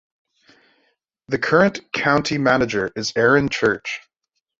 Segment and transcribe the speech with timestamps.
[1.27, 4.01] The current County Manager is Aaron Church.